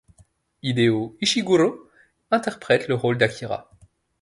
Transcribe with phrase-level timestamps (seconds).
[0.63, 1.87] Hideo Ishiguro
[2.31, 3.69] interprète le rôle d'Akira.